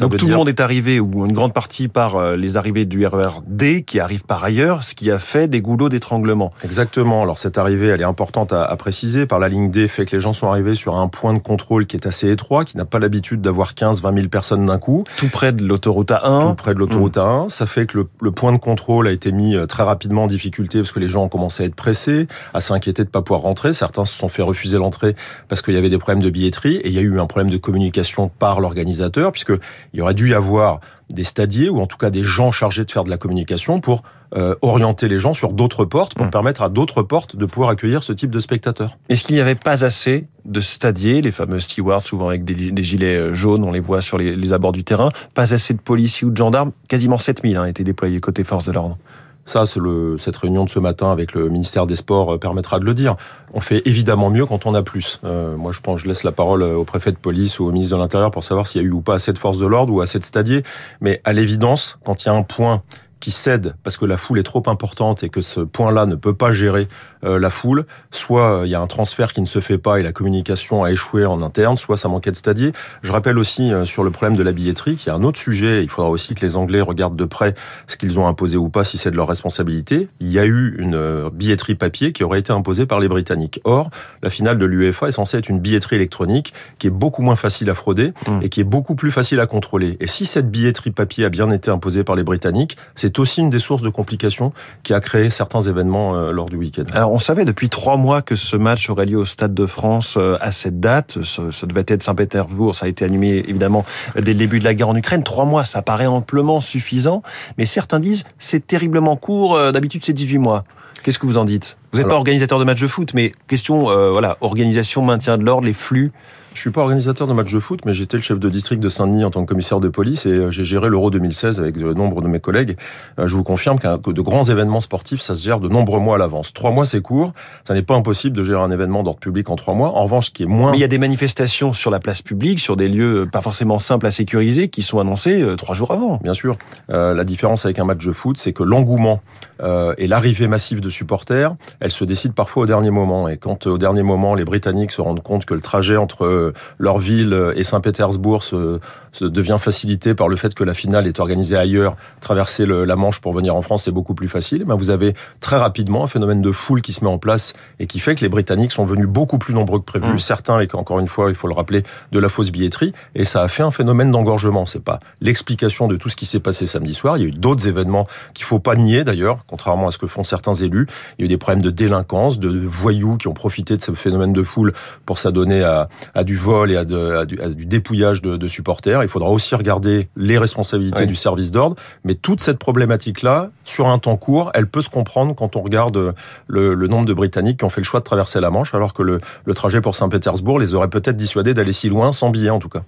Donc 0.00 0.16
tout 0.16 0.26
le 0.26 0.34
monde 0.34 0.48
est 0.48 0.60
arrivé, 0.60 1.00
ou 1.00 1.24
une 1.24 1.32
grande 1.32 1.52
partie 1.52 1.88
par 1.88 2.16
euh, 2.16 2.36
les 2.36 2.56
arrivées 2.56 2.84
du 2.84 3.06
RER 3.06 3.40
qui 3.86 4.00
arrivent 4.00 4.24
par 4.24 4.44
ailleurs, 4.44 4.84
ce 4.84 4.94
qui 4.94 5.10
a 5.10 5.18
fait 5.18 5.48
des 5.48 5.60
goulots 5.60 5.88
d'étranglement. 5.88 6.52
Exactement. 6.64 7.22
Alors 7.22 7.38
cette 7.38 7.58
arrivée, 7.58 7.88
elle 7.88 8.00
est 8.00 8.04
importante 8.04 8.52
à, 8.52 8.64
à, 8.64 8.76
préciser. 8.76 9.26
Par 9.26 9.38
la 9.38 9.48
ligne 9.48 9.70
D, 9.70 9.88
fait 9.88 10.04
que 10.04 10.14
les 10.16 10.20
gens 10.20 10.32
sont 10.32 10.48
arrivés 10.48 10.74
sur 10.74 10.96
un 10.96 11.08
point 11.08 11.32
de 11.32 11.38
contrôle 11.38 11.86
qui 11.86 11.96
est 11.96 12.06
assez 12.06 12.30
étroit, 12.30 12.64
qui 12.64 12.76
n'a 12.76 12.84
pas 12.84 12.98
l'habitude 12.98 13.40
d'avoir 13.40 13.74
15-20 13.74 14.14
000 14.14 14.28
personnes 14.28 14.64
d'un 14.64 14.78
coup. 14.78 15.04
Tout 15.16 15.28
près 15.28 15.52
de 15.52 15.64
l'autoroute 15.64 16.10
A1. 16.10 16.50
Tout 16.50 16.54
près 16.54 16.74
de 16.74 16.78
l'autoroute 16.78 17.16
A1. 17.16 17.48
Ça 17.48 17.66
fait 17.66 17.86
que 17.86 17.98
le, 17.98 18.08
le, 18.20 18.30
point 18.30 18.52
de 18.52 18.58
contrôle 18.58 19.06
a 19.06 19.12
été 19.12 19.32
mis 19.32 19.54
euh, 19.56 19.66
très 19.66 19.82
rapidement 19.82 20.24
en 20.24 20.26
difficulté 20.26 20.78
parce 20.78 20.92
que 20.92 21.00
les 21.00 21.08
gens 21.08 21.24
ont 21.24 21.28
commencé 21.28 21.62
à 21.62 21.66
être 21.66 21.74
pressés, 21.74 22.26
à 22.52 22.60
s'inquiéter 22.60 23.04
de 23.04 23.10
pas 23.10 23.22
pouvoir 23.22 23.42
rentrer. 23.42 23.72
Certains 23.72 24.04
se 24.04 24.16
sont 24.16 24.28
fait 24.28 24.42
refuser 24.42 24.78
l'entrée 24.78 25.14
parce 25.48 25.62
qu'il 25.62 25.74
y 25.74 25.78
avait 25.78 25.90
des 25.90 25.98
problèmes 25.98 26.22
de 26.22 26.30
billetterie 26.30 26.76
et 26.76 26.88
il 26.88 26.94
y 26.94 26.98
a 26.98 27.02
eu 27.02 27.20
un 27.20 27.26
problème 27.26 27.50
de 27.50 27.56
communication 27.56 28.28
par 28.28 28.60
l'organisateur 28.60 29.32
puisque 29.32 29.52
il 29.92 29.98
y 29.98 30.02
aurait 30.02 30.14
dû 30.14 30.30
y 30.30 30.34
avoir 30.34 30.80
des 31.10 31.24
stadiers 31.24 31.68
ou 31.68 31.80
en 31.80 31.86
tout 31.86 31.96
cas 31.96 32.10
des 32.10 32.22
gens 32.22 32.50
chargés 32.50 32.84
de 32.84 32.90
faire 32.90 33.04
de 33.04 33.10
la 33.10 33.18
communication 33.18 33.80
pour 33.80 34.02
euh, 34.36 34.56
orienter 34.62 35.06
les 35.06 35.20
gens 35.20 35.32
sur 35.32 35.52
d'autres 35.52 35.84
portes 35.84 36.14
pour 36.14 36.26
mmh. 36.26 36.30
permettre 36.30 36.62
à 36.62 36.68
d'autres 36.68 37.02
portes 37.02 37.36
de 37.36 37.46
pouvoir 37.46 37.70
accueillir 37.70 38.02
ce 38.02 38.12
type 38.12 38.30
de 38.30 38.40
spectateurs. 38.40 38.98
Est-ce 39.08 39.22
qu'il 39.22 39.36
n'y 39.36 39.40
avait 39.40 39.54
pas 39.54 39.84
assez 39.84 40.26
de 40.44 40.60
stadiers, 40.60 41.20
les 41.20 41.30
fameux 41.30 41.60
stewards 41.60 42.02
souvent 42.02 42.28
avec 42.28 42.44
des, 42.44 42.82
gilets 42.82 43.16
euh, 43.16 43.34
jaunes, 43.34 43.64
on 43.64 43.70
les 43.70 43.80
voit 43.80 44.00
sur 44.00 44.18
les, 44.18 44.52
abords 44.52 44.72
du 44.72 44.82
terrain, 44.82 45.10
pas 45.34 45.54
assez 45.54 45.72
de 45.72 45.78
policiers 45.78 46.26
ou 46.26 46.30
de 46.30 46.36
gendarmes, 46.36 46.72
quasiment 46.88 47.18
7000 47.18 47.56
hein, 47.56 47.64
étaient 47.66 47.84
déployés 47.84 48.18
côté 48.20 48.44
force 48.44 48.64
de 48.64 48.72
l'ordre. 48.72 48.98
Ça, 49.46 49.64
le, 49.76 50.16
cette 50.18 50.36
réunion 50.36 50.64
de 50.64 50.70
ce 50.70 50.78
matin 50.78 51.12
avec 51.12 51.34
le 51.34 51.48
ministère 51.48 51.86
des 51.86 51.96
Sports 51.96 52.34
euh, 52.34 52.38
permettra 52.38 52.78
de 52.78 52.84
le 52.84 52.94
dire. 52.94 53.16
On 53.52 53.60
fait 53.60 53.82
évidemment 53.86 54.30
mieux 54.30 54.46
quand 54.46 54.66
on 54.66 54.74
a 54.74 54.82
plus. 54.82 55.20
Euh, 55.24 55.56
moi, 55.56 55.72
je 55.72 55.80
pense, 55.80 56.00
je 56.00 56.08
laisse 56.08 56.24
la 56.24 56.32
parole 56.32 56.62
euh, 56.62 56.76
au 56.76 56.84
préfet 56.84 57.12
de 57.12 57.16
police 57.16 57.58
ou 57.58 57.66
au 57.66 57.72
ministre 57.72 57.96
de 57.96 58.00
l'Intérieur 58.00 58.30
pour 58.30 58.42
savoir 58.42 58.66
s'il 58.66 58.80
y 58.80 58.84
a 58.84 58.88
eu 58.88 58.92
ou 58.92 59.00
pas 59.00 59.14
assez 59.14 59.32
de 59.32 59.38
force 59.38 59.58
de 59.58 59.66
l'ordre 59.66 59.92
ou 59.92 60.00
assez 60.00 60.18
de 60.18 60.24
stadiers. 60.24 60.62
Mais 61.00 61.20
à 61.24 61.32
l'évidence, 61.32 61.98
quand 62.04 62.24
il 62.24 62.28
y 62.28 62.30
a 62.30 62.34
un 62.34 62.42
point 62.42 62.82
qui 63.24 63.30
cède 63.30 63.74
parce 63.82 63.96
que 63.96 64.04
la 64.04 64.18
foule 64.18 64.38
est 64.38 64.44
trop 64.44 64.62
importante 64.66 65.22
et 65.22 65.30
que 65.30 65.40
ce 65.40 65.60
point-là 65.60 66.04
ne 66.04 66.14
peut 66.14 66.34
pas 66.34 66.52
gérer 66.52 66.88
la 67.24 67.50
foule, 67.50 67.86
soit 68.10 68.62
il 68.64 68.70
y 68.70 68.74
a 68.74 68.80
un 68.80 68.86
transfert 68.86 69.32
qui 69.32 69.40
ne 69.40 69.46
se 69.46 69.60
fait 69.60 69.78
pas 69.78 69.98
et 69.98 70.02
la 70.02 70.12
communication 70.12 70.84
a 70.84 70.90
échoué 70.90 71.26
en 71.26 71.42
interne, 71.42 71.76
soit 71.76 71.96
ça 71.96 72.08
manquait 72.08 72.30
de 72.30 72.36
stadier. 72.36 72.72
Je 73.02 73.12
rappelle 73.12 73.38
aussi 73.38 73.72
sur 73.84 74.04
le 74.04 74.10
problème 74.10 74.36
de 74.36 74.42
la 74.42 74.52
billetterie 74.52 74.96
qu'il 74.96 75.08
y 75.08 75.10
a 75.10 75.14
un 75.14 75.22
autre 75.22 75.38
sujet. 75.38 75.82
Il 75.82 75.90
faudra 75.90 76.10
aussi 76.10 76.34
que 76.34 76.44
les 76.44 76.56
Anglais 76.56 76.80
regardent 76.80 77.16
de 77.16 77.24
près 77.24 77.54
ce 77.86 77.96
qu'ils 77.96 78.18
ont 78.18 78.26
imposé 78.26 78.56
ou 78.56 78.68
pas, 78.68 78.84
si 78.84 78.98
c'est 78.98 79.10
de 79.10 79.16
leur 79.16 79.28
responsabilité. 79.28 80.08
Il 80.20 80.30
y 80.30 80.38
a 80.38 80.44
eu 80.44 80.76
une 80.78 81.28
billetterie 81.30 81.74
papier 81.74 82.12
qui 82.12 82.24
aurait 82.24 82.40
été 82.40 82.52
imposée 82.52 82.86
par 82.86 83.00
les 83.00 83.08
Britanniques. 83.08 83.60
Or, 83.64 83.90
la 84.22 84.30
finale 84.30 84.58
de 84.58 84.64
l'UEFA 84.64 85.08
est 85.08 85.12
censée 85.12 85.38
être 85.38 85.48
une 85.48 85.60
billetterie 85.60 85.96
électronique 85.96 86.52
qui 86.78 86.86
est 86.86 86.90
beaucoup 86.90 87.22
moins 87.22 87.36
facile 87.36 87.70
à 87.70 87.74
frauder 87.74 88.12
mmh. 88.26 88.38
et 88.42 88.48
qui 88.48 88.60
est 88.60 88.64
beaucoup 88.64 88.94
plus 88.94 89.10
facile 89.10 89.40
à 89.40 89.46
contrôler. 89.46 89.96
Et 90.00 90.06
si 90.06 90.26
cette 90.26 90.50
billetterie 90.50 90.90
papier 90.90 91.24
a 91.24 91.28
bien 91.28 91.50
été 91.50 91.70
imposée 91.70 92.04
par 92.04 92.16
les 92.16 92.22
Britanniques, 92.22 92.76
c'est 92.94 93.18
aussi 93.18 93.40
une 93.40 93.50
des 93.50 93.58
sources 93.58 93.82
de 93.82 93.88
complications 93.88 94.52
qui 94.82 94.94
a 94.94 95.00
créé 95.00 95.30
certains 95.30 95.62
événements 95.62 96.14
euh, 96.14 96.32
lors 96.32 96.48
du 96.48 96.56
week-end. 96.56 96.84
Alors 96.92 97.12
on 97.14 97.20
savait 97.20 97.44
depuis 97.44 97.68
trois 97.68 97.96
mois 97.96 98.22
que 98.22 98.34
ce 98.34 98.56
match 98.56 98.90
aurait 98.90 99.06
lieu 99.06 99.18
au 99.18 99.24
Stade 99.24 99.54
de 99.54 99.66
France 99.66 100.16
euh, 100.16 100.36
à 100.40 100.50
cette 100.50 100.80
date. 100.80 101.22
Ce, 101.22 101.64
devait 101.64 101.84
être 101.86 102.02
Saint-Pétersbourg. 102.02 102.74
Ça 102.74 102.86
a 102.86 102.88
été 102.88 103.04
animé 103.04 103.44
évidemment 103.48 103.86
dès 104.16 104.32
le 104.32 104.38
début 104.38 104.58
de 104.58 104.64
la 104.64 104.74
guerre 104.74 104.88
en 104.88 104.96
Ukraine. 104.96 105.22
Trois 105.22 105.44
mois, 105.44 105.64
ça 105.64 105.80
paraît 105.80 106.06
amplement 106.06 106.60
suffisant. 106.60 107.22
Mais 107.56 107.66
certains 107.66 108.00
disent 108.00 108.24
c'est 108.40 108.66
terriblement 108.66 109.14
court. 109.14 109.54
Euh, 109.54 109.70
d'habitude, 109.70 110.02
c'est 110.04 110.12
18 110.12 110.38
mois. 110.38 110.64
Qu'est-ce 111.04 111.20
que 111.20 111.26
vous 111.26 111.36
en 111.36 111.44
dites? 111.44 111.76
Vous 111.92 112.00
n'êtes 112.00 112.08
pas 112.08 112.16
organisateur 112.16 112.58
de 112.58 112.64
match 112.64 112.80
de 112.80 112.88
foot, 112.88 113.14
mais 113.14 113.32
question, 113.46 113.84
voilà, 114.10 114.38
organisation, 114.40 115.02
maintien 115.02 115.38
de 115.38 115.44
l'ordre, 115.44 115.66
les 115.66 115.74
flux. 115.74 116.12
Je 116.54 116.60
suis 116.60 116.70
pas 116.70 116.82
organisateur 116.82 117.26
de 117.26 117.32
matchs 117.32 117.52
de 117.52 117.58
foot, 117.58 117.80
mais 117.84 117.94
j'étais 117.94 118.16
le 118.16 118.22
chef 118.22 118.38
de 118.38 118.48
district 118.48 118.80
de 118.80 118.88
Saint-Denis 118.88 119.24
en 119.24 119.30
tant 119.30 119.42
que 119.42 119.48
commissaire 119.48 119.80
de 119.80 119.88
police 119.88 120.24
et 120.24 120.30
euh, 120.30 120.50
j'ai 120.52 120.64
géré 120.64 120.88
l'Euro 120.88 121.10
2016 121.10 121.58
avec 121.58 121.76
de 121.76 121.92
nombre 121.92 122.22
de 122.22 122.28
mes 122.28 122.38
collègues. 122.38 122.76
Euh, 123.18 123.26
je 123.26 123.34
vous 123.34 123.42
confirme 123.42 123.78
que 123.80 124.12
de 124.12 124.20
grands 124.22 124.44
événements 124.44 124.80
sportifs, 124.80 125.20
ça 125.20 125.34
se 125.34 125.42
gère 125.44 125.58
de 125.58 125.68
nombreux 125.68 125.98
mois 125.98 126.14
à 126.14 126.18
l'avance. 126.18 126.52
Trois 126.52 126.70
mois, 126.70 126.86
c'est 126.86 127.00
court. 127.00 127.32
Ça 127.66 127.74
n'est 127.74 127.82
pas 127.82 127.96
impossible 127.96 128.36
de 128.36 128.44
gérer 128.44 128.60
un 128.60 128.70
événement 128.70 129.02
d'ordre 129.02 129.18
public 129.18 129.50
en 129.50 129.56
trois 129.56 129.74
mois. 129.74 129.90
En 129.90 130.04
revanche, 130.04 130.26
ce 130.26 130.30
qui 130.30 130.44
est 130.44 130.46
moins... 130.46 130.70
Mais 130.70 130.78
il 130.78 130.80
y 130.80 130.84
a 130.84 130.88
des 130.88 130.98
manifestations 130.98 131.72
sur 131.72 131.90
la 131.90 131.98
place 131.98 132.22
publique, 132.22 132.60
sur 132.60 132.76
des 132.76 132.88
lieux 132.88 133.28
pas 133.30 133.40
forcément 133.40 133.80
simples 133.80 134.06
à 134.06 134.12
sécuriser, 134.12 134.68
qui 134.68 134.82
sont 134.82 135.00
annoncés 135.00 135.42
euh, 135.42 135.56
trois 135.56 135.74
jours 135.74 135.90
avant. 135.90 136.20
Bien 136.22 136.34
sûr. 136.34 136.54
Euh, 136.90 137.14
la 137.14 137.24
différence 137.24 137.64
avec 137.64 137.80
un 137.80 137.84
match 137.84 138.04
de 138.04 138.12
foot, 138.12 138.38
c'est 138.38 138.52
que 138.52 138.62
l'engouement 138.62 139.20
euh, 139.62 139.94
et 139.98 140.06
l'arrivée 140.06 140.46
massive 140.46 140.80
de 140.80 140.90
supporters, 140.90 141.56
elle 141.80 141.90
se 141.90 142.04
décide 142.04 142.32
parfois 142.32 142.62
au 142.62 142.66
dernier 142.66 142.90
moment. 142.90 143.28
Et 143.28 143.38
quand 143.38 143.66
au 143.66 143.78
dernier 143.78 144.04
moment, 144.04 144.34
les 144.34 144.44
Britanniques 144.44 144.92
se 144.92 145.00
rendent 145.00 145.22
compte 145.22 145.44
que 145.46 145.54
le 145.54 145.60
trajet 145.60 145.96
entre 145.96 146.43
leur 146.78 146.98
ville 146.98 147.52
et 147.56 147.64
Saint-Pétersbourg 147.64 148.42
se, 148.42 148.78
devient 149.20 149.56
facilité 149.58 150.14
par 150.14 150.28
le 150.28 150.36
fait 150.36 150.54
que 150.54 150.64
la 150.64 150.74
finale 150.74 151.06
est 151.06 151.20
organisée 151.20 151.56
ailleurs. 151.56 151.96
Traverser 152.20 152.66
la 152.66 152.96
Manche 152.96 153.20
pour 153.20 153.32
venir 153.32 153.54
en 153.54 153.62
France, 153.62 153.84
c'est 153.84 153.92
beaucoup 153.92 154.14
plus 154.14 154.28
facile. 154.28 154.64
Ben, 154.64 154.74
vous 154.74 154.90
avez 154.90 155.14
très 155.40 155.56
rapidement 155.56 156.04
un 156.04 156.08
phénomène 156.08 156.42
de 156.42 156.52
foule 156.52 156.82
qui 156.82 156.92
se 156.92 157.04
met 157.04 157.10
en 157.10 157.18
place 157.18 157.54
et 157.78 157.86
qui 157.86 158.00
fait 158.00 158.14
que 158.14 158.20
les 158.20 158.28
Britanniques 158.28 158.72
sont 158.72 158.84
venus 158.84 159.06
beaucoup 159.06 159.38
plus 159.38 159.54
nombreux 159.54 159.78
que 159.78 159.84
prévu. 159.84 160.14
Mmh. 160.14 160.18
Certains, 160.18 160.60
et 160.60 160.68
encore 160.74 161.00
une 161.00 161.08
fois, 161.08 161.30
il 161.30 161.36
faut 161.36 161.48
le 161.48 161.54
rappeler, 161.54 161.82
de 162.12 162.18
la 162.18 162.28
fausse 162.28 162.50
billetterie. 162.50 162.92
Et 163.14 163.24
ça 163.24 163.42
a 163.42 163.48
fait 163.48 163.62
un 163.62 163.70
phénomène 163.70 164.10
d'engorgement. 164.10 164.66
C'est 164.66 164.82
pas 164.82 165.00
l'explication 165.20 165.88
de 165.88 165.96
tout 165.96 166.08
ce 166.08 166.16
qui 166.16 166.26
s'est 166.26 166.40
passé 166.40 166.66
samedi 166.66 166.94
soir. 166.94 167.16
Il 167.16 167.22
y 167.22 167.24
a 167.24 167.28
eu 167.28 167.32
d'autres 167.32 167.68
événements 167.68 168.06
qu'il 168.34 168.44
faut 168.44 168.58
pas 168.58 168.76
nier 168.76 169.04
d'ailleurs, 169.04 169.44
contrairement 169.46 169.88
à 169.88 169.90
ce 169.90 169.98
que 169.98 170.06
font 170.06 170.24
certains 170.24 170.54
élus. 170.54 170.86
Il 171.18 171.22
y 171.22 171.24
a 171.24 171.26
eu 171.26 171.28
des 171.28 171.38
problèmes 171.38 171.62
de 171.62 171.70
délinquance, 171.70 172.38
de 172.38 172.48
voyous 172.48 173.16
qui 173.16 173.28
ont 173.28 173.34
profité 173.34 173.76
de 173.76 173.82
ce 173.82 173.92
phénomène 173.92 174.32
de 174.32 174.42
foule 174.42 174.72
pour 175.06 175.18
s'adonner 175.18 175.62
à, 175.62 175.88
à 176.14 176.24
du 176.24 176.33
vol 176.36 176.70
et 176.70 176.76
à 176.76 176.84
de, 176.84 177.24
du, 177.24 177.66
dépouillage 177.66 178.22
de, 178.22 178.48
supporters. 178.48 179.02
Il 179.02 179.08
faudra 179.08 179.30
aussi 179.30 179.54
regarder 179.54 180.08
les 180.16 180.38
responsabilités 180.38 181.06
du 181.06 181.14
service 181.14 181.50
d'ordre. 181.50 181.76
Mais 182.04 182.14
toute 182.14 182.40
cette 182.40 182.58
problématique-là, 182.58 183.50
sur 183.64 183.88
un 183.88 183.98
temps 183.98 184.16
court, 184.16 184.50
elle 184.54 184.66
peut 184.66 184.82
se 184.82 184.90
comprendre 184.90 185.34
quand 185.34 185.56
on 185.56 185.62
regarde 185.62 186.14
le, 186.46 186.86
nombre 186.86 187.06
de 187.06 187.14
Britanniques 187.14 187.58
qui 187.58 187.64
ont 187.64 187.70
fait 187.70 187.80
le 187.80 187.86
choix 187.86 188.00
de 188.00 188.04
traverser 188.04 188.40
la 188.40 188.50
Manche, 188.50 188.74
alors 188.74 188.92
que 188.92 189.02
le, 189.02 189.20
trajet 189.54 189.80
pour 189.80 189.94
Saint-Pétersbourg 189.94 190.58
les 190.58 190.74
aurait 190.74 190.88
peut-être 190.88 191.16
dissuadés 191.16 191.54
d'aller 191.54 191.72
si 191.72 191.88
loin, 191.88 192.12
sans 192.12 192.30
billet 192.30 192.50
en 192.50 192.58
tout 192.58 192.68
cas. 192.68 192.82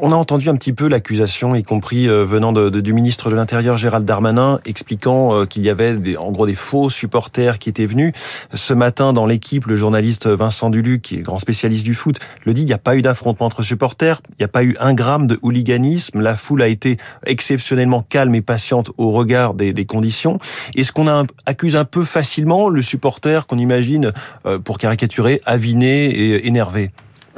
on 0.00 0.12
a 0.12 0.14
entendu 0.14 0.48
un 0.48 0.56
petit 0.56 0.72
peu 0.72 0.88
l'accusation, 0.88 1.54
y 1.54 1.62
compris 1.62 2.08
euh, 2.08 2.24
venant 2.24 2.52
du 2.52 2.92
ministre 2.92 3.30
de 3.30 3.34
l'Intérieur 3.34 3.76
Gérald 3.76 4.04
Darmanin, 4.04 4.60
expliquant 4.66 5.34
euh, 5.34 5.46
qu'il 5.46 5.64
y 5.64 5.70
avait 5.70 5.96
des, 5.96 6.16
en 6.16 6.30
gros 6.30 6.46
des 6.46 6.54
faux 6.54 6.90
supporters 6.90 7.58
qui 7.58 7.68
étaient 7.68 7.86
venus. 7.86 8.12
Ce 8.54 8.74
matin, 8.74 9.12
dans 9.12 9.26
l'équipe, 9.26 9.66
le 9.66 9.76
journaliste 9.76 10.26
Vincent 10.26 10.70
Duluc, 10.70 11.02
qui 11.02 11.16
est 11.16 11.22
grand 11.22 11.38
spécialiste 11.38 11.84
du 11.84 11.94
foot, 11.94 12.18
le 12.44 12.52
dit, 12.52 12.65
il 12.66 12.70
n'y 12.70 12.74
a 12.74 12.78
pas 12.78 12.96
eu 12.96 13.02
d'affrontement 13.02 13.46
entre 13.46 13.62
supporters. 13.62 14.20
Il 14.30 14.34
n'y 14.40 14.44
a 14.44 14.48
pas 14.48 14.64
eu 14.64 14.76
un 14.80 14.92
gramme 14.92 15.28
de 15.28 15.38
hooliganisme. 15.42 16.20
La 16.20 16.34
foule 16.34 16.62
a 16.62 16.68
été 16.68 16.96
exceptionnellement 17.24 18.02
calme 18.02 18.34
et 18.34 18.42
patiente 18.42 18.90
au 18.98 19.12
regard 19.12 19.54
des, 19.54 19.86
conditions. 19.86 20.38
Est-ce 20.74 20.90
qu'on 20.90 21.06
accuse 21.46 21.76
un 21.76 21.84
peu 21.84 22.04
facilement 22.04 22.68
le 22.68 22.82
supporter 22.82 23.46
qu'on 23.46 23.58
imagine, 23.58 24.12
euh, 24.46 24.58
pour 24.58 24.78
caricaturer, 24.78 25.40
aviné 25.46 26.06
et 26.06 26.48
énervé? 26.48 26.90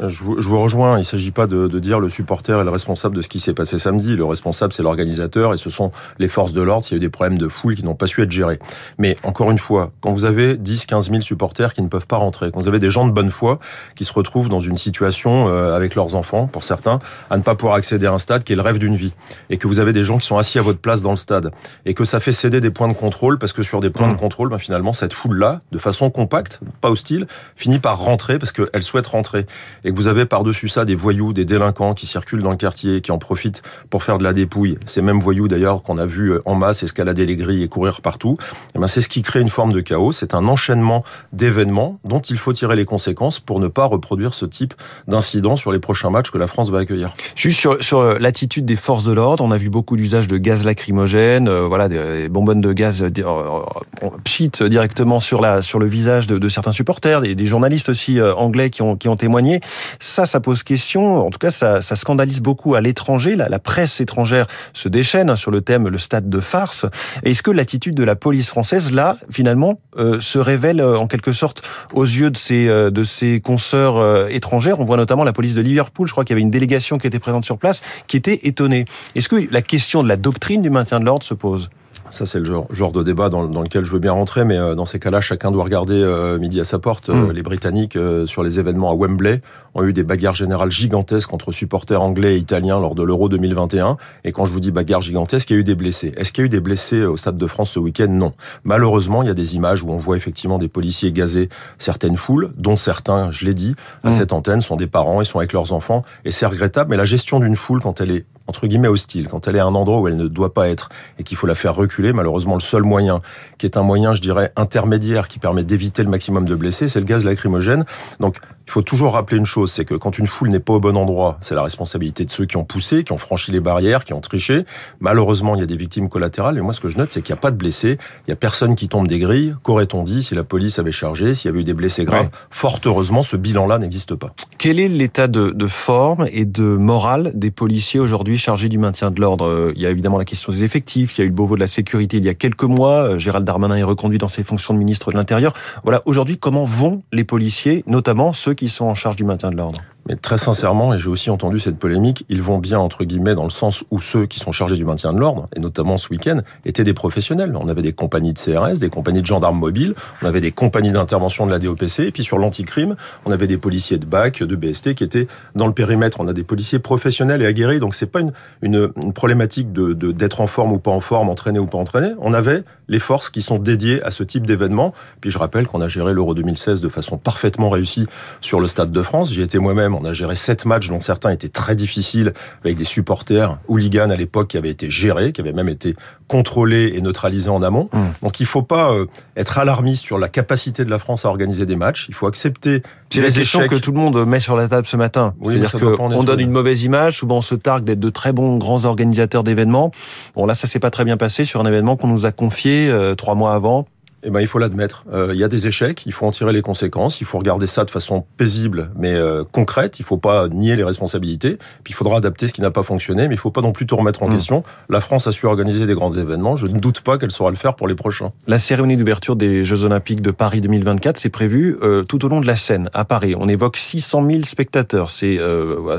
Je 0.06 0.22
vous, 0.22 0.40
je 0.40 0.48
vous, 0.48 0.60
rejoins. 0.60 0.96
Il 0.96 1.00
ne 1.00 1.04
s'agit 1.04 1.30
pas 1.30 1.46
de, 1.46 1.66
de, 1.66 1.78
dire 1.78 2.00
le 2.00 2.08
supporter 2.08 2.60
est 2.60 2.64
le 2.64 2.70
responsable 2.70 3.16
de 3.16 3.22
ce 3.22 3.28
qui 3.28 3.40
s'est 3.40 3.54
passé 3.54 3.78
samedi. 3.78 4.14
Le 4.16 4.24
responsable, 4.24 4.72
c'est 4.72 4.82
l'organisateur 4.82 5.54
et 5.54 5.56
ce 5.56 5.70
sont 5.70 5.90
les 6.18 6.28
forces 6.28 6.52
de 6.52 6.62
l'ordre 6.62 6.84
s'il 6.84 6.96
y 6.96 6.96
a 6.96 6.98
eu 6.98 7.00
des 7.00 7.08
problèmes 7.08 7.38
de 7.38 7.48
foule 7.48 7.74
qui 7.74 7.84
n'ont 7.84 7.94
pas 7.94 8.06
su 8.06 8.22
être 8.22 8.30
gérés. 8.30 8.58
Mais 8.98 9.16
encore 9.24 9.50
une 9.50 9.58
fois, 9.58 9.90
quand 10.00 10.12
vous 10.12 10.24
avez 10.24 10.56
10, 10.56 10.86
15 10.86 11.10
000 11.10 11.20
supporters 11.20 11.74
qui 11.74 11.82
ne 11.82 11.88
peuvent 11.88 12.06
pas 12.06 12.16
rentrer, 12.16 12.50
quand 12.50 12.60
vous 12.60 12.68
avez 12.68 12.78
des 12.78 12.90
gens 12.90 13.06
de 13.06 13.12
bonne 13.12 13.30
foi 13.30 13.58
qui 13.96 14.04
se 14.04 14.12
retrouvent 14.12 14.48
dans 14.48 14.60
une 14.60 14.76
situation 14.76 15.48
euh, 15.48 15.74
avec 15.74 15.94
leurs 15.94 16.14
enfants, 16.14 16.46
pour 16.46 16.64
certains, 16.64 16.98
à 17.30 17.36
ne 17.36 17.42
pas 17.42 17.54
pouvoir 17.54 17.76
accéder 17.76 18.06
à 18.06 18.12
un 18.12 18.18
stade 18.18 18.44
qui 18.44 18.52
est 18.52 18.56
le 18.56 18.62
rêve 18.62 18.78
d'une 18.78 18.96
vie, 18.96 19.14
et 19.50 19.58
que 19.58 19.66
vous 19.66 19.80
avez 19.80 19.92
des 19.92 20.04
gens 20.04 20.18
qui 20.18 20.26
sont 20.26 20.38
assis 20.38 20.58
à 20.58 20.62
votre 20.62 20.78
place 20.78 21.02
dans 21.02 21.10
le 21.10 21.16
stade, 21.16 21.50
et 21.86 21.94
que 21.94 22.04
ça 22.04 22.20
fait 22.20 22.32
céder 22.32 22.60
des 22.60 22.70
points 22.70 22.88
de 22.88 22.92
contrôle 22.92 23.38
parce 23.38 23.52
que 23.52 23.62
sur 23.62 23.80
des 23.80 23.90
points 23.90 24.08
de 24.08 24.14
mmh. 24.14 24.18
contrôle, 24.18 24.48
ben 24.48 24.58
finalement, 24.58 24.92
cette 24.92 25.12
foule-là, 25.12 25.60
de 25.72 25.78
façon 25.78 26.10
compacte, 26.10 26.60
pas 26.80 26.90
hostile, 26.90 27.26
finit 27.56 27.78
par 27.78 27.98
rentrer 27.98 28.38
parce 28.38 28.52
qu'elle 28.52 28.82
souhaite 28.82 29.06
rentrer 29.06 29.46
et 29.84 29.87
que 29.90 29.96
vous 29.96 30.08
avez 30.08 30.26
par-dessus 30.26 30.68
ça 30.68 30.84
des 30.84 30.94
voyous, 30.94 31.32
des 31.32 31.44
délinquants 31.44 31.94
qui 31.94 32.06
circulent 32.06 32.42
dans 32.42 32.50
le 32.50 32.56
quartier, 32.56 33.00
qui 33.00 33.12
en 33.12 33.18
profitent 33.18 33.62
pour 33.90 34.02
faire 34.02 34.18
de 34.18 34.24
la 34.24 34.32
dépouille, 34.32 34.78
ces 34.86 35.02
mêmes 35.02 35.20
voyous 35.20 35.48
d'ailleurs 35.48 35.82
qu'on 35.82 35.98
a 35.98 36.06
vu 36.06 36.32
euh, 36.32 36.42
en 36.44 36.54
masse 36.54 36.82
escalader 36.82 37.26
les 37.26 37.36
grilles 37.36 37.62
et 37.62 37.68
courir 37.68 38.00
partout, 38.00 38.36
et 38.40 38.44
eh 38.76 38.78
ben 38.78 38.88
c'est 38.88 39.00
ce 39.00 39.08
qui 39.08 39.22
crée 39.22 39.40
une 39.40 39.48
forme 39.48 39.72
de 39.72 39.80
chaos. 39.80 40.12
C'est 40.12 40.34
un 40.34 40.46
enchaînement 40.46 41.04
d'événements 41.32 41.98
dont 42.04 42.20
il 42.20 42.38
faut 42.38 42.52
tirer 42.52 42.76
les 42.76 42.84
conséquences 42.84 43.40
pour 43.40 43.60
ne 43.60 43.68
pas 43.68 43.84
reproduire 43.84 44.34
ce 44.34 44.44
type 44.46 44.74
d'incident 45.06 45.56
sur 45.56 45.72
les 45.72 45.78
prochains 45.78 46.10
matchs 46.10 46.30
que 46.30 46.38
la 46.38 46.46
France 46.46 46.70
va 46.70 46.78
accueillir. 46.78 47.12
Juste 47.34 47.60
sur, 47.80 47.98
euh, 47.98 48.16
l'attitude 48.18 48.64
des 48.64 48.76
forces 48.76 49.04
de 49.04 49.12
l'ordre, 49.12 49.44
on 49.44 49.50
a 49.50 49.56
vu 49.56 49.70
beaucoup 49.70 49.96
d'usage 49.96 50.26
de 50.26 50.36
gaz 50.36 50.64
lacrymogène, 50.64 51.48
euh, 51.48 51.66
voilà, 51.66 51.88
des 51.88 52.28
bonbonnes 52.28 52.60
de 52.60 52.72
gaz 52.72 53.02
euh, 53.02 54.68
directement 54.68 55.20
sur 55.20 55.40
la 55.40 55.62
sur 55.62 55.78
le 55.78 55.86
visage 55.86 56.26
de, 56.26 56.48
certains 56.48 56.72
supporters, 56.72 57.20
des, 57.20 57.34
des 57.34 57.46
journalistes 57.46 57.88
aussi 57.88 58.20
anglais 58.20 58.70
qui 58.70 58.82
ont 58.82 58.96
qui 58.96 59.08
ont 59.08 59.16
témoigné 59.16 59.60
ça, 59.98 60.26
ça 60.26 60.40
pose 60.40 60.62
question. 60.62 61.26
En 61.26 61.30
tout 61.30 61.38
cas, 61.38 61.50
ça, 61.50 61.80
ça 61.80 61.96
scandalise 61.96 62.40
beaucoup 62.40 62.74
à 62.74 62.80
l'étranger. 62.80 63.36
La, 63.36 63.48
la, 63.48 63.58
presse 63.58 64.00
étrangère 64.00 64.46
se 64.72 64.88
déchaîne 64.88 65.30
hein, 65.30 65.36
sur 65.36 65.50
le 65.50 65.60
thème 65.60 65.88
le 65.88 65.98
stade 65.98 66.28
de 66.28 66.40
farce. 66.40 66.86
Est-ce 67.24 67.42
que 67.42 67.50
l'attitude 67.50 67.94
de 67.94 68.04
la 68.04 68.16
police 68.16 68.48
française, 68.48 68.92
là, 68.92 69.16
finalement, 69.30 69.80
euh, 69.96 70.20
se 70.20 70.38
révèle 70.38 70.80
euh, 70.80 70.98
en 70.98 71.06
quelque 71.06 71.32
sorte 71.32 71.62
aux 71.92 72.04
yeux 72.04 72.30
de 72.30 72.36
ses, 72.36 72.68
euh, 72.68 72.90
de 72.90 73.04
ses 73.04 73.40
consoeurs 73.40 74.28
étrangères? 74.30 74.80
On 74.80 74.84
voit 74.84 74.96
notamment 74.96 75.24
la 75.24 75.32
police 75.32 75.54
de 75.54 75.60
Liverpool. 75.60 76.06
Je 76.06 76.12
crois 76.12 76.24
qu'il 76.24 76.34
y 76.34 76.36
avait 76.36 76.42
une 76.42 76.50
délégation 76.50 76.98
qui 76.98 77.06
était 77.06 77.18
présente 77.18 77.44
sur 77.44 77.58
place 77.58 77.82
qui 78.06 78.16
était 78.16 78.40
étonnée. 78.44 78.84
Est-ce 79.14 79.28
que 79.28 79.36
la 79.50 79.62
question 79.62 80.02
de 80.02 80.08
la 80.08 80.16
doctrine 80.16 80.62
du 80.62 80.70
maintien 80.70 81.00
de 81.00 81.04
l'ordre 81.04 81.24
se 81.24 81.34
pose? 81.34 81.70
Ça, 82.10 82.24
c'est 82.24 82.38
le 82.38 82.46
genre, 82.46 82.66
genre, 82.70 82.92
de 82.92 83.02
débat 83.02 83.28
dans, 83.28 83.46
dans, 83.46 83.62
lequel 83.62 83.84
je 83.84 83.90
veux 83.90 83.98
bien 83.98 84.12
rentrer, 84.12 84.44
mais 84.44 84.56
euh, 84.56 84.74
dans 84.74 84.86
ces 84.86 84.98
cas-là, 84.98 85.20
chacun 85.20 85.50
doit 85.50 85.64
regarder 85.64 86.00
euh, 86.02 86.38
midi 86.38 86.58
à 86.60 86.64
sa 86.64 86.78
porte. 86.78 87.10
Euh, 87.10 87.26
mm. 87.26 87.32
les 87.32 87.42
Britanniques, 87.42 87.98
sur 88.26 88.42
les 88.42 88.58
événements 88.58 88.90
à 88.90 88.94
Wembley, 88.94 89.42
ont 89.78 89.84
eu 89.84 89.92
des 89.92 90.02
bagarres 90.02 90.34
générales 90.34 90.70
gigantesques 90.70 91.32
entre 91.32 91.52
supporters 91.52 92.02
anglais 92.02 92.34
et 92.34 92.38
italiens 92.38 92.80
lors 92.80 92.94
de 92.94 93.02
l'Euro 93.02 93.28
2021. 93.28 93.96
Et 94.24 94.32
quand 94.32 94.44
je 94.44 94.52
vous 94.52 94.60
dis 94.60 94.70
bagarres 94.70 95.00
gigantesques, 95.00 95.50
il 95.50 95.54
y 95.54 95.56
a 95.56 95.60
eu 95.60 95.64
des 95.64 95.74
blessés. 95.74 96.12
Est-ce 96.16 96.32
qu'il 96.32 96.42
y 96.42 96.44
a 96.44 96.46
eu 96.46 96.50
des 96.50 96.60
blessés 96.60 97.04
au 97.04 97.16
Stade 97.16 97.36
de 97.36 97.46
France 97.46 97.70
ce 97.70 97.78
week-end? 97.78 98.08
Non. 98.08 98.32
Malheureusement, 98.64 99.22
il 99.22 99.28
y 99.28 99.30
a 99.30 99.34
des 99.34 99.56
images 99.56 99.82
où 99.82 99.90
on 99.90 99.96
voit 99.96 100.16
effectivement 100.16 100.58
des 100.58 100.68
policiers 100.68 101.12
gazer 101.12 101.48
certaines 101.78 102.16
foules, 102.16 102.52
dont 102.56 102.76
certains, 102.76 103.30
je 103.30 103.44
l'ai 103.44 103.54
dit, 103.54 103.74
à 104.04 104.08
mm. 104.08 104.12
cette 104.12 104.32
antenne, 104.32 104.60
sont 104.60 104.76
des 104.76 104.86
parents, 104.86 105.20
ils 105.20 105.26
sont 105.26 105.38
avec 105.38 105.52
leurs 105.52 105.72
enfants, 105.72 106.02
et 106.24 106.32
c'est 106.32 106.46
regrettable. 106.46 106.90
Mais 106.90 106.96
la 106.96 107.04
gestion 107.04 107.40
d'une 107.40 107.56
foule, 107.56 107.80
quand 107.80 108.00
elle 108.00 108.10
est 108.10 108.26
entre 108.48 108.66
guillemets 108.66 108.88
hostile, 108.88 109.28
quand 109.28 109.46
elle 109.46 109.56
est 109.56 109.60
à 109.60 109.66
un 109.66 109.74
endroit 109.74 110.00
où 110.00 110.08
elle 110.08 110.16
ne 110.16 110.26
doit 110.26 110.54
pas 110.54 110.68
être 110.68 110.88
et 111.18 111.22
qu'il 111.22 111.36
faut 111.36 111.46
la 111.46 111.54
faire 111.54 111.74
reculer, 111.74 112.14
malheureusement 112.14 112.54
le 112.54 112.60
seul 112.60 112.82
moyen, 112.82 113.20
qui 113.58 113.66
est 113.66 113.76
un 113.76 113.82
moyen, 113.82 114.14
je 114.14 114.22
dirais, 114.22 114.52
intermédiaire, 114.56 115.28
qui 115.28 115.38
permet 115.38 115.64
d'éviter 115.64 116.02
le 116.02 116.08
maximum 116.08 116.46
de 116.46 116.54
blessés, 116.54 116.88
c'est 116.88 116.98
le 116.98 117.04
gaz 117.04 117.24
lacrymogène. 117.24 117.84
Donc 118.20 118.38
il 118.68 118.70
faut 118.70 118.82
toujours 118.82 119.14
rappeler 119.14 119.38
une 119.38 119.46
chose, 119.46 119.72
c'est 119.72 119.86
que 119.86 119.94
quand 119.94 120.18
une 120.18 120.26
foule 120.26 120.50
n'est 120.50 120.60
pas 120.60 120.74
au 120.74 120.78
bon 120.78 120.94
endroit, 120.94 121.38
c'est 121.40 121.54
la 121.54 121.62
responsabilité 121.62 122.26
de 122.26 122.30
ceux 122.30 122.44
qui 122.44 122.58
ont 122.58 122.66
poussé, 122.66 123.02
qui 123.02 123.12
ont 123.12 123.18
franchi 123.18 123.50
les 123.50 123.60
barrières, 123.60 124.04
qui 124.04 124.12
ont 124.12 124.20
triché. 124.20 124.66
Malheureusement, 125.00 125.54
il 125.54 125.60
y 125.60 125.62
a 125.62 125.66
des 125.66 125.74
victimes 125.74 126.10
collatérales. 126.10 126.58
Et 126.58 126.60
moi, 126.60 126.74
ce 126.74 126.80
que 126.82 126.90
je 126.90 126.98
note, 126.98 127.10
c'est 127.10 127.22
qu'il 127.22 127.32
n'y 127.32 127.38
a 127.38 127.40
pas 127.40 127.50
de 127.50 127.56
blessés. 127.56 127.96
Il 128.26 128.28
n'y 128.28 128.34
a 128.34 128.36
personne 128.36 128.74
qui 128.74 128.88
tombe 128.88 129.08
des 129.08 129.18
grilles. 129.18 129.54
Qu'aurait-on 129.62 130.02
dit 130.02 130.22
si 130.22 130.34
la 130.34 130.44
police 130.44 130.78
avait 130.78 130.92
chargé, 130.92 131.34
s'il 131.34 131.48
y 131.48 131.50
avait 131.50 131.60
eu 131.60 131.64
des 131.64 131.72
blessés 131.72 132.04
graves? 132.04 132.28
Fort 132.50 132.78
heureusement, 132.84 133.22
ce 133.22 133.36
bilan-là 133.36 133.78
n'existe 133.78 134.14
pas. 134.14 134.34
Quel 134.58 134.80
est 134.80 134.88
l'état 134.88 135.28
de, 135.28 135.50
de, 135.50 135.66
forme 135.66 136.28
et 136.30 136.44
de 136.44 136.64
morale 136.64 137.32
des 137.34 137.50
policiers 137.50 138.00
aujourd'hui 138.00 138.36
chargés 138.36 138.68
du 138.68 138.76
maintien 138.76 139.10
de 139.10 139.18
l'ordre? 139.18 139.46
Euh, 139.46 139.72
Il 139.76 139.80
y 139.80 139.86
a 139.86 139.90
évidemment 139.90 140.18
la 140.18 140.26
question 140.26 140.52
des 140.52 140.62
effectifs. 140.62 141.16
Il 141.16 141.22
y 141.22 141.22
a 141.22 141.24
eu 141.24 141.28
le 141.28 141.34
Beauvau 141.34 141.54
de 141.54 141.60
la 141.60 141.68
sécurité 141.68 142.18
il 142.18 142.24
y 142.26 142.28
a 142.28 142.34
quelques 142.34 142.64
mois. 142.64 143.12
Euh, 143.12 143.18
Gérald 143.18 143.46
Darmanin 143.46 143.76
est 143.76 143.82
reconduit 143.82 144.18
dans 144.18 144.28
ses 144.28 144.44
fonctions 144.44 144.74
de 144.74 144.78
ministre 144.78 145.10
de 145.10 145.16
l'Intérieur. 145.16 145.54
Voilà, 145.84 146.02
aujourd'hui, 146.04 146.36
comment 146.36 146.64
vont 146.64 147.02
les 147.12 147.24
policiers, 147.24 147.82
notamment 147.86 148.34
ceux 148.34 148.57
qui 148.58 148.68
sont 148.68 148.84
en 148.84 148.94
charge 148.94 149.16
du 149.16 149.24
maintien 149.24 149.50
de 149.50 149.56
l'ordre 149.56 149.80
mais 150.08 150.16
très 150.16 150.38
sincèrement, 150.38 150.94
et 150.94 150.98
j'ai 150.98 151.08
aussi 151.08 151.28
entendu 151.28 151.58
cette 151.58 151.78
polémique, 151.78 152.24
ils 152.30 152.40
vont 152.40 152.58
bien, 152.58 152.78
entre 152.78 153.04
guillemets, 153.04 153.34
dans 153.34 153.44
le 153.44 153.50
sens 153.50 153.84
où 153.90 154.00
ceux 154.00 154.24
qui 154.24 154.40
sont 154.40 154.52
chargés 154.52 154.76
du 154.76 154.86
maintien 154.86 155.12
de 155.12 155.18
l'ordre, 155.18 155.46
et 155.54 155.60
notamment 155.60 155.98
ce 155.98 156.08
week-end, 156.08 156.38
étaient 156.64 156.84
des 156.84 156.94
professionnels. 156.94 157.54
On 157.60 157.68
avait 157.68 157.82
des 157.82 157.92
compagnies 157.92 158.32
de 158.32 158.38
CRS, 158.38 158.78
des 158.78 158.88
compagnies 158.88 159.20
de 159.20 159.26
gendarmes 159.26 159.58
mobiles, 159.58 159.94
on 160.22 160.26
avait 160.26 160.40
des 160.40 160.50
compagnies 160.50 160.92
d'intervention 160.92 161.44
de 161.44 161.50
la 161.50 161.58
DOPC, 161.58 162.00
et 162.00 162.10
puis 162.10 162.24
sur 162.24 162.38
l'anticrime, 162.38 162.96
on 163.26 163.30
avait 163.30 163.46
des 163.46 163.58
policiers 163.58 163.98
de 163.98 164.06
BAC, 164.06 164.42
de 164.42 164.56
BST 164.56 164.94
qui 164.94 165.04
étaient 165.04 165.28
dans 165.54 165.66
le 165.66 165.74
périmètre. 165.74 166.20
On 166.20 166.28
a 166.28 166.32
des 166.32 166.44
policiers 166.44 166.78
professionnels 166.78 167.42
et 167.42 167.46
aguerris, 167.46 167.78
donc 167.78 167.94
c'est 167.94 168.06
pas 168.06 168.20
une, 168.20 168.32
une, 168.62 168.90
une, 169.02 169.12
problématique 169.12 169.72
de 169.72 169.92
d'être 169.92 170.40
en 170.40 170.46
forme 170.46 170.72
ou 170.72 170.78
pas 170.78 170.90
en 170.90 171.00
forme, 171.00 171.28
entraîné 171.28 171.58
ou 171.58 171.66
pas 171.66 171.78
entraîné. 171.78 172.12
On 172.20 172.32
avait 172.32 172.62
les 172.88 172.98
forces 172.98 173.30
qui 173.30 173.42
sont 173.42 173.58
dédiées 173.58 174.02
à 174.02 174.10
ce 174.10 174.22
type 174.22 174.46
d'événement. 174.46 174.94
Puis 175.20 175.30
je 175.30 175.38
rappelle 175.38 175.66
qu'on 175.66 175.80
a 175.80 175.88
géré 175.88 176.12
l'Euro 176.12 176.34
2016 176.34 176.80
de 176.80 176.88
façon 176.88 177.18
parfaitement 177.18 177.70
réussie 177.70 178.06
sur 178.40 178.60
le 178.60 178.66
Stade 178.66 178.90
de 178.90 179.02
France. 179.02 179.32
J'y 179.32 179.42
étais 179.42 179.58
moi-même. 179.58 179.94
On 179.94 180.04
a 180.04 180.12
géré 180.12 180.36
sept 180.36 180.64
matchs 180.64 180.88
dont 180.88 181.00
certains 181.00 181.30
étaient 181.30 181.48
très 181.48 181.76
difficiles 181.76 182.32
avec 182.64 182.76
des 182.76 182.84
supporters 182.84 183.58
hooligans 183.68 184.10
à 184.10 184.16
l'époque 184.16 184.48
qui 184.48 184.56
avaient 184.56 184.70
été 184.70 184.90
gérés, 184.90 185.32
qui 185.32 185.40
avaient 185.40 185.52
même 185.52 185.68
été 185.68 185.94
contrôlés 186.26 186.92
et 186.94 187.00
neutralisés 187.00 187.50
en 187.50 187.62
amont. 187.62 187.88
Mmh. 187.92 187.98
Donc 188.22 188.40
il 188.40 188.46
faut 188.46 188.62
pas 188.62 188.92
euh, 188.92 189.06
être 189.36 189.58
alarmiste 189.58 190.04
sur 190.04 190.18
la 190.18 190.28
capacité 190.28 190.84
de 190.84 190.90
la 190.90 190.98
France 190.98 191.24
à 191.24 191.28
organiser 191.28 191.66
des 191.66 191.76
matchs. 191.76 192.06
Il 192.08 192.14
faut 192.14 192.26
accepter 192.26 192.82
c'est 193.10 193.22
la 193.22 193.30
question 193.30 193.66
que 193.66 193.76
tout 193.76 193.92
le 193.92 193.98
monde 193.98 194.26
met 194.26 194.40
sur 194.40 194.56
la 194.56 194.68
table 194.68 194.86
ce 194.86 194.96
matin. 194.96 195.34
Oui, 195.40 195.54
C'est-à-dire 195.54 195.96
qu'on 195.96 196.22
donne 196.22 196.40
une 196.40 196.50
mauvaise 196.50 196.82
image. 196.84 197.18
Souvent, 197.18 197.38
on 197.38 197.40
se 197.40 197.54
targue 197.54 197.84
d'être 197.84 198.00
de 198.00 198.10
très 198.10 198.32
bons 198.32 198.58
grands 198.58 198.84
organisateurs 198.84 199.44
d'événements. 199.44 199.90
Bon, 200.36 200.46
là, 200.46 200.54
ça 200.54 200.66
s'est 200.66 200.78
pas 200.78 200.90
très 200.90 201.04
bien 201.04 201.16
passé 201.16 201.44
sur 201.44 201.60
un 201.60 201.66
événement 201.66 201.96
qu'on 201.96 202.08
nous 202.08 202.26
a 202.26 202.32
confié 202.32 202.77
euh, 202.86 203.14
trois 203.14 203.34
mois 203.34 203.54
avant 203.54 203.86
eh 204.22 204.30
ben, 204.30 204.40
il 204.40 204.46
faut 204.48 204.58
l'admettre. 204.58 205.04
Euh, 205.12 205.30
il 205.32 205.38
y 205.38 205.44
a 205.44 205.48
des 205.48 205.68
échecs, 205.68 206.02
il 206.06 206.12
faut 206.12 206.26
en 206.26 206.32
tirer 206.32 206.52
les 206.52 206.62
conséquences, 206.62 207.20
il 207.20 207.26
faut 207.26 207.38
regarder 207.38 207.66
ça 207.66 207.84
de 207.84 207.90
façon 207.90 208.24
paisible 208.36 208.90
mais 208.96 209.14
euh, 209.14 209.44
concrète. 209.50 210.00
Il 210.00 210.04
faut 210.04 210.16
pas 210.16 210.48
nier 210.48 210.76
les 210.76 210.84
responsabilités. 210.84 211.56
Puis 211.84 211.92
il 211.92 211.94
faudra 211.94 212.16
adapter 212.16 212.48
ce 212.48 212.52
qui 212.52 212.60
n'a 212.60 212.70
pas 212.70 212.82
fonctionné, 212.82 213.28
mais 213.28 213.34
il 213.34 213.38
faut 213.38 213.50
pas 213.50 213.60
non 213.60 213.72
plus 213.72 213.86
tout 213.86 213.96
remettre 213.96 214.22
en 214.22 214.28
mmh. 214.28 214.34
question. 214.34 214.62
La 214.88 215.00
France 215.00 215.26
a 215.26 215.32
su 215.32 215.46
organiser 215.46 215.86
des 215.86 215.94
grands 215.94 216.10
événements. 216.10 216.56
Je 216.56 216.66
ne 216.66 216.78
doute 216.78 217.00
pas 217.00 217.18
qu'elle 217.18 217.30
saura 217.30 217.50
le 217.50 217.56
faire 217.56 217.74
pour 217.74 217.86
les 217.86 217.94
prochains. 217.94 218.32
La 218.46 218.58
cérémonie 218.58 218.96
d'ouverture 218.96 219.36
des 219.36 219.64
Jeux 219.64 219.84
Olympiques 219.84 220.20
de 220.20 220.30
Paris 220.30 220.60
2024, 220.60 221.16
c'est 221.16 221.28
prévu 221.28 221.78
euh, 221.82 222.02
tout 222.02 222.24
au 222.24 222.28
long 222.28 222.40
de 222.40 222.46
la 222.46 222.56
Seine, 222.56 222.90
à 222.94 223.04
Paris. 223.04 223.34
On 223.38 223.48
évoque 223.48 223.76
600 223.76 224.28
000 224.28 224.42
spectateurs. 224.42 225.10
C'est 225.10 225.38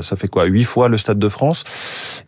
ça 0.02 0.16
fait 0.16 0.28
quoi? 0.28 0.44
Huit 0.44 0.64
fois 0.64 0.88
le 0.88 0.98
Stade 0.98 1.18
de 1.18 1.28
France. 1.28 1.64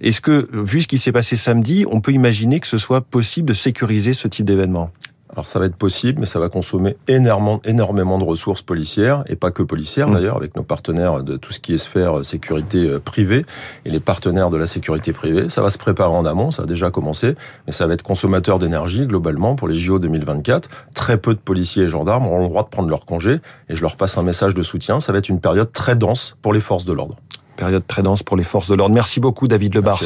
Est-ce 0.01 0.21
que, 0.21 0.49
vu 0.53 0.81
ce 0.81 0.89
qui 0.89 0.99
s'est 0.99 1.13
passé 1.13 1.37
samedi, 1.37 1.85
on 1.91 2.01
peut 2.01 2.13
imaginer 2.13 2.61
que 2.61 2.67
ce 2.67 2.79
soit 2.79 3.01
possible 3.01 3.49
de 3.49 3.55
sécuriser 3.55 4.15
ce 4.15 4.29
type 4.29 4.47
d'événement? 4.47 4.91
Alors 5.33 5.47
ça 5.47 5.59
va 5.59 5.65
être 5.65 5.77
possible, 5.77 6.21
mais 6.21 6.27
ça 6.27 6.39
va 6.39 6.49
consommer 6.49 6.97
énormément, 7.09 7.61
énormément 7.65 8.19
de 8.19 8.25
ressources 8.25 8.61
policières, 8.61 9.25
et 9.29 9.37
pas 9.37 9.51
que 9.51 9.63
policières 9.63 10.09
mmh. 10.09 10.15
d'ailleurs, 10.15 10.37
avec 10.37 10.57
nos 10.57 10.63
partenaires 10.63 11.23
de 11.23 11.37
tout 11.37 11.53
ce 11.53 11.61
qui 11.61 11.73
est 11.73 11.79
sphère 11.79 12.19
euh, 12.19 12.23
sécurité 12.23 12.87
euh, 12.87 12.99
privée, 12.99 13.47
et 13.87 13.91
les 13.91 14.01
partenaires 14.01 14.51
de 14.51 14.59
la 14.59 14.67
sécurité 14.67 15.13
privée. 15.13 15.49
Ça 15.49 15.63
va 15.63 15.71
se 15.71 15.79
préparer 15.79 16.11
en 16.11 16.27
amont, 16.27 16.51
ça 16.51 16.65
a 16.65 16.67
déjà 16.67 16.91
commencé, 16.91 17.35
mais 17.67 17.73
ça 17.73 17.87
va 17.87 17.95
être 17.95 18.03
consommateur 18.03 18.59
d'énergie 18.59 19.07
globalement 19.07 19.55
pour 19.55 19.69
les 19.69 19.75
JO 19.75 19.99
2024. 19.99 20.69
Très 20.95 21.17
peu 21.17 21.33
de 21.33 21.39
policiers 21.39 21.85
et 21.85 21.89
gendarmes 21.89 22.27
auront 22.27 22.43
le 22.43 22.49
droit 22.49 22.65
de 22.65 22.69
prendre 22.69 22.91
leur 22.91 23.07
congé, 23.07 23.41
et 23.69 23.77
je 23.77 23.81
leur 23.81 23.97
passe 23.97 24.19
un 24.19 24.23
message 24.23 24.55
de 24.55 24.63
soutien. 24.63 25.01
Ça 25.01 25.13
va 25.13 25.19
être 25.19 25.31
une 25.31 25.41
période 25.41 25.73
très 25.73 25.97
dense 25.97 26.37
pour 26.43 26.53
les 26.53 26.61
forces 26.61 26.85
de 26.85 26.93
l'ordre 26.93 27.17
période 27.53 27.87
très 27.87 28.03
dense 28.03 28.23
pour 28.23 28.37
les 28.37 28.45
forces 28.45 28.69
de 28.69 28.75
l'ordre. 28.75 28.95
Merci 28.95 29.21
beaucoup, 29.21 29.49
David 29.49 29.75
Lebars, 29.75 30.01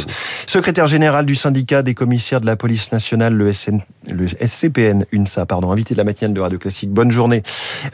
secrétaire 0.47 0.87
général 0.87 1.26
du 1.26 1.35
syndicat 1.35 1.83
des 1.83 1.95
commissaires 1.95 2.41
de 2.41 2.47
la 2.47 2.57
police 2.57 2.93
nationale, 2.93 3.35
le, 3.35 3.53
SN, 3.53 3.81
le 4.11 4.26
SCPN, 4.29 5.05
UNSA, 5.12 5.47
pardon, 5.47 5.71
invité 5.71 5.95
de 5.95 5.99
la 5.99 6.05
matinale 6.05 6.35
de 6.35 6.41
Radio 6.41 6.59
Classique. 6.59 6.91
Bonne 6.91 7.11
journée. 7.11 7.43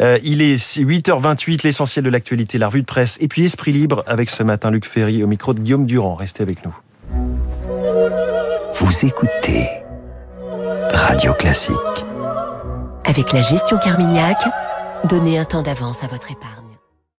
Euh, 0.00 0.18
il 0.22 0.42
est 0.42 0.56
8h28, 0.56 1.64
l'essentiel 1.64 2.04
de 2.04 2.10
l'actualité, 2.10 2.58
la 2.58 2.68
revue 2.68 2.82
de 2.82 2.86
presse, 2.86 3.18
et 3.20 3.28
puis 3.28 3.44
Esprit 3.44 3.72
Libre 3.72 4.04
avec 4.06 4.30
ce 4.30 4.42
matin 4.42 4.70
Luc 4.70 4.86
Ferry 4.86 5.22
au 5.22 5.26
micro 5.26 5.54
de 5.54 5.60
Guillaume 5.60 5.86
Durand. 5.86 6.14
Restez 6.14 6.42
avec 6.42 6.64
nous. 6.64 6.74
Vous 8.74 9.06
écoutez 9.06 9.68
Radio 10.92 11.34
Classique. 11.34 11.76
Avec 13.04 13.32
la 13.32 13.42
gestion 13.42 13.78
Carmignac, 13.78 14.38
donnez 15.08 15.38
un 15.38 15.44
temps 15.44 15.62
d'avance 15.62 16.02
à 16.02 16.06
votre 16.06 16.30
épargne. 16.30 16.61